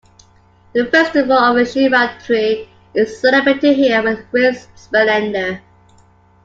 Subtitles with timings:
[0.73, 5.61] The festival of Shivratri is celebrated here with great splendor.